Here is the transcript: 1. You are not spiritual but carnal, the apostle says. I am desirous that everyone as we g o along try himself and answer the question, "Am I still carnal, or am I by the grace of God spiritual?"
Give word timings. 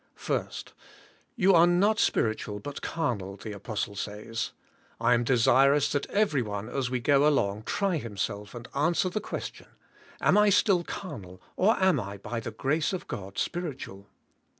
1. 0.25 0.49
You 1.35 1.53
are 1.53 1.67
not 1.67 1.99
spiritual 1.99 2.57
but 2.57 2.81
carnal, 2.81 3.37
the 3.37 3.51
apostle 3.51 3.95
says. 3.95 4.51
I 4.99 5.13
am 5.13 5.23
desirous 5.23 5.91
that 5.91 6.09
everyone 6.09 6.67
as 6.69 6.89
we 6.89 6.99
g 6.99 7.11
o 7.11 7.27
along 7.27 7.61
try 7.67 7.97
himself 7.97 8.55
and 8.55 8.67
answer 8.73 9.09
the 9.09 9.21
question, 9.21 9.67
"Am 10.19 10.39
I 10.39 10.49
still 10.49 10.83
carnal, 10.83 11.39
or 11.55 11.75
am 11.79 11.99
I 11.99 12.17
by 12.17 12.39
the 12.39 12.49
grace 12.49 12.93
of 12.93 13.07
God 13.07 13.37
spiritual?" 13.37 14.09